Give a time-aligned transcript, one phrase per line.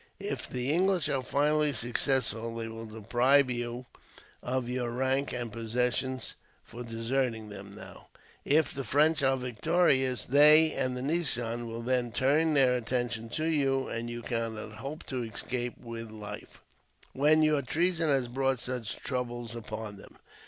[0.19, 3.85] If the English are finally successful, they will deprive you
[4.41, 8.07] of your rank and possessions for deserting them now.
[8.43, 13.45] If the French are victorious, they and the nizam will then turn their attention to
[13.45, 16.61] you; and you cannot hope to escape with life,
[17.13, 20.17] when your treason has brought such troubles upon them."